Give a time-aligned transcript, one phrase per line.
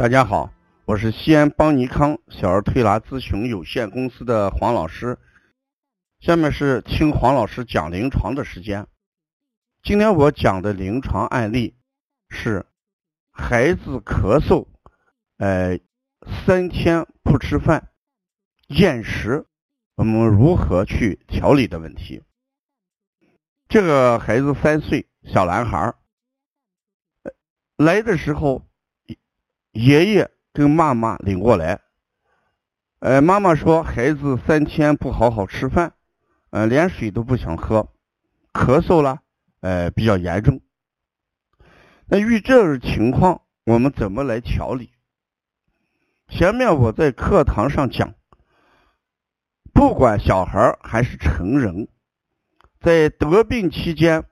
[0.00, 0.50] 大家好，
[0.86, 5.18] 我是西安邦尼康小儿推拿咨询有限公司的黄老师。
[6.20, 8.86] 下面是听黄老师讲临床的时间。
[9.82, 11.76] 今天我讲的临床案例
[12.30, 12.64] 是
[13.30, 14.68] 孩子咳嗽，
[15.36, 15.78] 呃，
[16.46, 17.90] 三天不吃饭，
[18.68, 19.44] 厌食，
[19.96, 22.22] 我们如何去调理的问题。
[23.68, 25.94] 这个孩子三岁，小男孩儿
[27.76, 28.66] 来的时候，
[29.72, 31.80] 爷爷跟妈妈领过来。
[32.98, 35.94] 呃，妈妈说孩子三天不好好吃饭，
[36.50, 37.88] 呃，连水都不想喝，
[38.52, 39.20] 咳嗽了，
[39.60, 40.60] 呃，比较严重。
[42.06, 44.90] 那遇这种情况，我们怎么来调理？
[46.28, 48.14] 前面我在课堂上讲，
[49.72, 51.88] 不管小孩还是成人，
[52.80, 54.24] 在得病期间，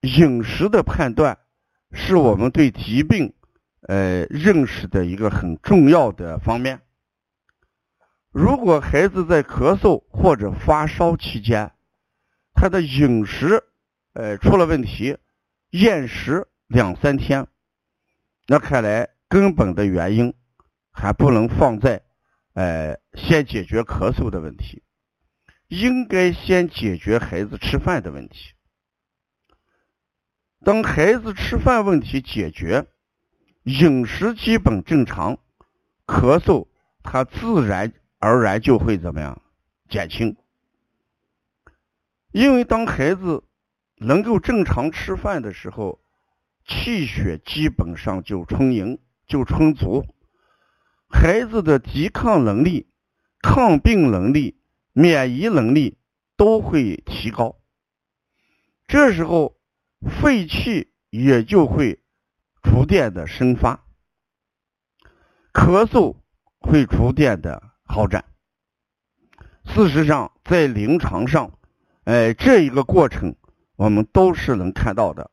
[0.00, 1.38] 饮食的判断。
[1.92, 3.34] 是我们对疾病，
[3.88, 6.80] 呃，认识的一个很重要的方面。
[8.30, 11.72] 如果孩子在咳嗽或者发烧期间，
[12.54, 13.64] 他的饮食，
[14.14, 15.18] 呃，出了问题，
[15.70, 17.46] 厌食两三天，
[18.46, 20.34] 那看来根本的原因
[20.90, 22.02] 还不能放在，
[22.54, 24.82] 呃，先解决咳嗽的问题，
[25.68, 28.52] 应该先解决孩子吃饭的问题。
[30.64, 32.86] 当孩子吃饭问题解决，
[33.64, 35.38] 饮食基本正常，
[36.06, 36.66] 咳嗽
[37.02, 39.40] 它自然而然就会怎么样
[39.88, 40.36] 减轻。
[42.30, 43.44] 因为当孩子
[43.96, 46.00] 能够正常吃饭的时候，
[46.66, 50.04] 气血基本上就充盈、就充足，
[51.08, 52.88] 孩子的抵抗能力、
[53.40, 54.58] 抗病能力、
[54.92, 55.98] 免疫能力
[56.36, 57.56] 都会提高。
[58.86, 59.56] 这时候。
[60.20, 62.01] 肺气也就会
[62.62, 63.84] 逐渐的生发，
[65.52, 66.16] 咳嗽
[66.60, 68.24] 会逐渐的好转。
[69.64, 71.58] 事实上，在临床上，
[72.04, 73.36] 哎，这一个过程
[73.76, 75.30] 我们都是能看到的。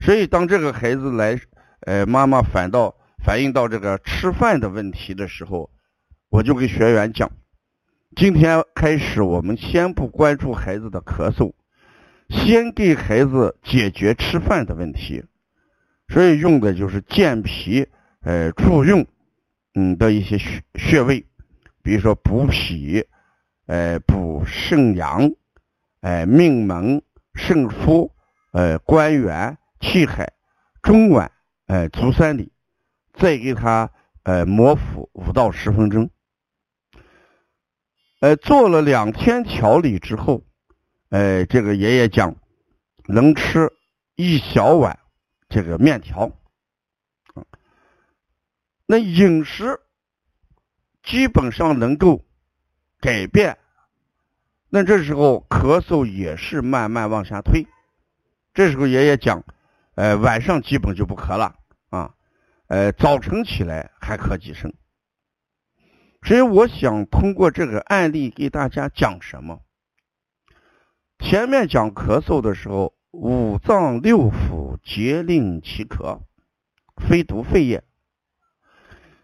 [0.00, 1.38] 所以，当这个孩子来，
[1.82, 5.70] 呃，妈妈反倒反映到这个吃饭的问题的时候，
[6.28, 7.30] 我就给学员讲：
[8.16, 11.52] 今天开始，我们先不关注孩子的咳嗽。
[12.28, 15.22] 先给孩子解决吃饭的问题，
[16.12, 17.88] 所以用的就是健脾、
[18.20, 19.06] 呃助运，
[19.74, 21.24] 嗯的一些穴穴位，
[21.82, 23.06] 比如说补脾、
[23.64, 25.32] 呃补肾阳、
[26.02, 27.00] 呃命门、
[27.34, 28.10] 肾腧、
[28.52, 30.30] 呃关元、气海、
[30.82, 31.30] 中脘、
[31.66, 32.52] 呃足三里，
[33.14, 33.90] 再给他
[34.24, 36.10] 呃摩腹五到十分钟，
[38.20, 40.44] 呃做了两天调理之后。
[41.08, 42.36] 哎，这个爷爷讲，
[43.06, 43.70] 能吃
[44.16, 44.98] 一小碗
[45.52, 46.32] 这个面条，
[48.86, 49.78] 那饮食
[51.02, 52.24] 基本上能够
[52.98, 53.58] 改变。
[54.70, 57.66] 那这时候咳嗽也是慢慢往下退。
[58.54, 59.44] 这时候爷爷讲，
[59.94, 61.54] 呃，晚上基本就不咳了
[61.90, 62.14] 啊，
[62.68, 64.72] 呃，早晨起来还咳几声。
[66.22, 69.60] 所以我想通过这个案例给大家讲什么？
[71.18, 76.20] 前面讲咳嗽的时候，五脏六腑皆令其咳，
[76.96, 77.84] 非独肺也。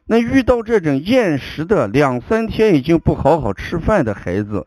[0.05, 4.67] 那遇到这种厌食的，两三天已经不好好吃饭的孩子，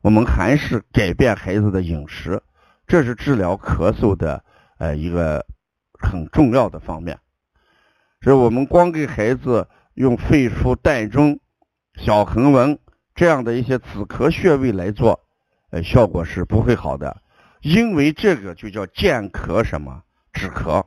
[0.00, 2.42] 我们还是改变孩子的饮食，
[2.86, 4.44] 这是治疗咳嗽的
[4.78, 5.44] 呃一个
[5.98, 7.18] 很重要的方面。
[8.20, 11.40] 所以我们光给孩子用肺腧、膻中、
[11.96, 12.78] 小横纹
[13.14, 15.20] 这样的一些止咳穴位来做。
[15.70, 17.22] 呃，效果是不会好的，
[17.60, 20.02] 因为这个就叫健咳什么
[20.40, 20.82] 止咳，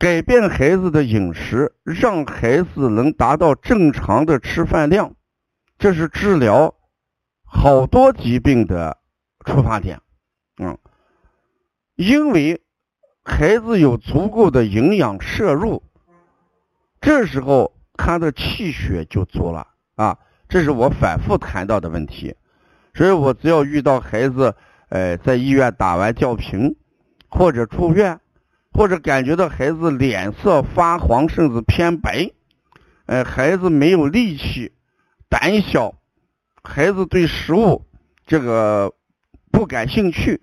[0.00, 5.14] 改变孩子的饮食，让孩子能达到正常的吃饭量，
[5.78, 6.74] 这是治疗
[7.44, 8.98] 好多疾病的
[9.44, 10.00] 出发点。
[10.60, 10.76] 嗯，
[11.94, 12.60] 因为
[13.22, 15.84] 孩子有足够的营养摄入，
[17.00, 20.18] 这时候他的气血就足了啊。
[20.48, 22.34] 这是我反复谈到的问题，
[22.92, 24.56] 所以我只要遇到孩子，
[24.88, 26.74] 呃，在医院打完吊瓶，
[27.28, 28.20] 或者住院，
[28.72, 32.30] 或者感觉到孩子脸色发黄甚至偏白，
[33.06, 34.72] 呃，孩子没有力气，
[35.28, 35.94] 胆小，
[36.62, 37.86] 孩子对食物
[38.26, 38.92] 这个
[39.50, 40.40] 不感兴趣，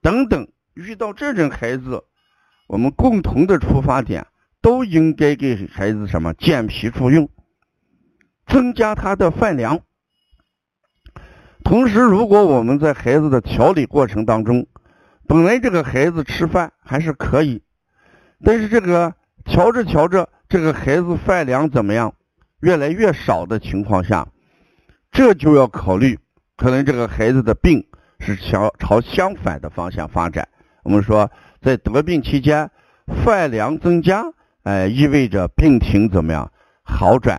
[0.00, 2.04] 等等，遇到这种孩子，
[2.66, 4.26] 我们共同的出发点
[4.60, 7.28] 都应该给孩子什么健脾助运。
[8.46, 9.80] 增加他的饭量，
[11.64, 14.66] 同时，如果我们在孩子的调理过程当中，
[15.26, 17.62] 本来这个孩子吃饭还是可以，
[18.44, 19.14] 但是这个
[19.46, 22.14] 瞧着瞧着，这个孩子饭量怎么样，
[22.60, 24.28] 越来越少的情况下，
[25.10, 26.18] 这就要考虑，
[26.56, 27.86] 可能这个孩子的病
[28.20, 30.48] 是朝朝相反的方向发展。
[30.82, 31.30] 我们说，
[31.62, 32.70] 在得病期间，
[33.24, 34.24] 饭量增加，
[34.62, 37.38] 哎，意味着病情怎么样好转；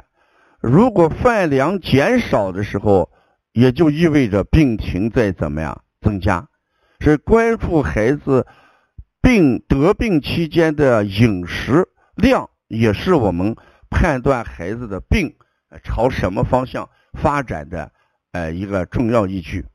[0.59, 3.11] 如果饭量减少的时候，
[3.53, 6.47] 也就意味着病情在怎么样增加。
[7.05, 8.47] 是关注孩子
[9.21, 13.55] 病得病期间的饮食量，也是我们
[13.91, 15.35] 判断孩子的病
[15.83, 17.91] 朝什么方向发展的
[18.31, 19.67] 呃一个重要依据。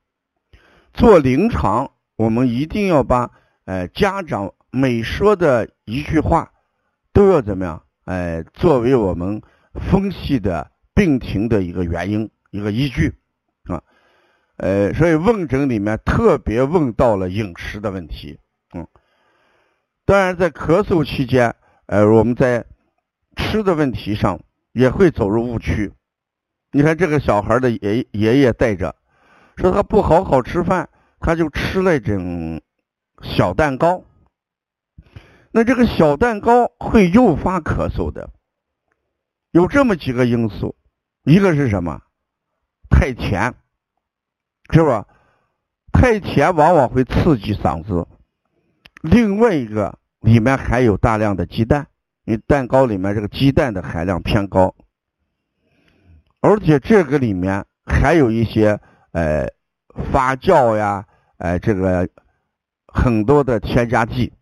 [0.92, 3.30] 做临床，我们一定要把
[3.64, 6.50] 呃家长每说的一句话
[7.12, 7.84] 都要怎么样？
[8.06, 9.40] 哎，作为我们
[9.74, 13.19] 分析的病情的一个原因、一个依据。
[14.60, 18.38] 呃，所以问诊里面特别问到了饮食的问题，
[18.74, 18.86] 嗯，
[20.04, 22.66] 当然在咳嗽期间，呃，我们在
[23.36, 24.38] 吃的问题上
[24.72, 25.92] 也会走入误区。
[26.72, 28.94] 你看这个小孩的爷爷爷带着，
[29.56, 30.90] 说他不好好吃饭，
[31.20, 32.60] 他就吃了种
[33.22, 34.04] 小蛋糕。
[35.52, 38.28] 那这个小蛋糕会诱发咳嗽的，
[39.52, 40.76] 有这么几个因素，
[41.24, 42.02] 一个是什么？
[42.90, 43.54] 太甜。
[44.72, 45.06] 是吧？
[45.92, 48.06] 太甜往往会刺激嗓子。
[49.02, 51.88] 另外一个里面含有大量的鸡蛋，
[52.24, 54.74] 因为蛋糕里面这个鸡蛋的含量偏高，
[56.40, 58.80] 而且这个里面还有一些
[59.10, 59.48] 呃
[60.12, 61.04] 发酵呀，
[61.38, 62.08] 呃这个
[62.86, 64.32] 很多的添加剂，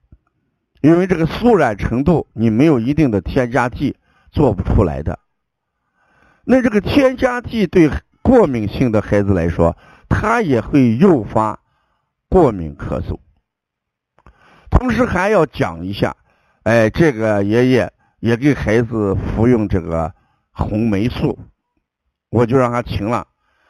[0.83, 3.97] 因为这个酥软程度你没有一定的添加剂
[4.31, 5.19] 做不出来的。
[6.45, 7.91] 那这个添加剂对
[8.23, 9.77] 过敏性的孩子来说。
[10.09, 11.61] 它也会诱发
[12.29, 13.19] 过敏咳嗽，
[14.71, 16.17] 同时还要讲一下，
[16.65, 20.13] 哎，这个爷爷也给孩子服用这个
[20.51, 21.39] 红霉素，
[22.31, 23.27] 我就让他停了，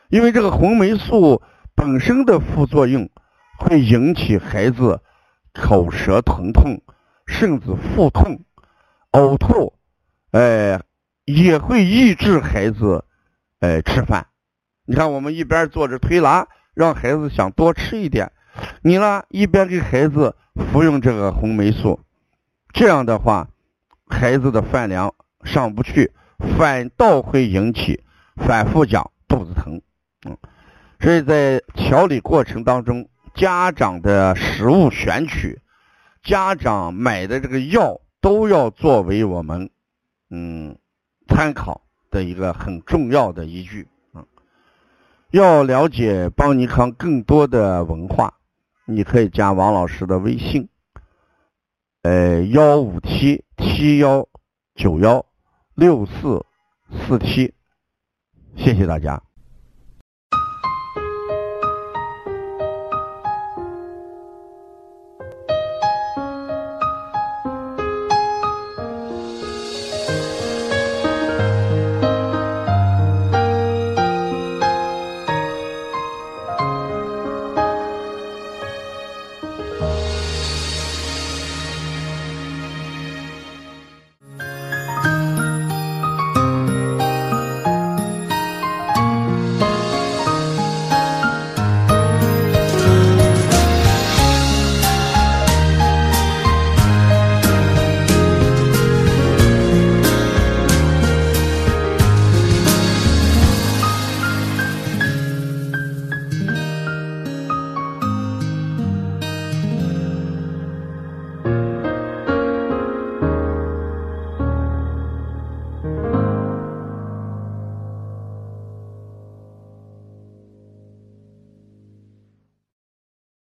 [0.08, 1.42] 因为这个红霉素
[1.74, 3.08] 本身的副作用
[3.58, 5.00] 会引起孩子
[5.52, 6.80] 口舌疼痛，
[7.26, 8.40] 甚至腹痛、
[9.12, 9.74] 呕吐，
[10.30, 10.80] 哎，
[11.24, 13.04] 也会抑制孩子
[13.60, 14.26] 哎吃饭。
[14.90, 18.32] 你看，我们一边做着推拿，让孩子想多吃一点，
[18.80, 22.00] 你呢一边给孩子服用这个红霉素，
[22.72, 23.50] 这样的话，
[24.06, 25.14] 孩子的饭量
[25.44, 26.10] 上不去，
[26.56, 28.02] 反倒会引起
[28.36, 29.82] 反复讲肚子疼。
[30.26, 30.38] 嗯，
[31.00, 35.60] 所以在调理过程当中，家长的食物选取，
[36.22, 39.68] 家长买的这个药都要作为我们
[40.30, 40.78] 嗯
[41.28, 43.86] 参考的一个很重要的依据。
[45.30, 48.32] 要了解邦尼康更多的文化，
[48.86, 50.68] 你可以加王老师的微信，
[52.00, 54.26] 呃，幺五七七幺
[54.74, 55.26] 九幺
[55.74, 56.46] 六四
[56.90, 57.52] 四七，
[58.56, 59.27] 谢谢大家。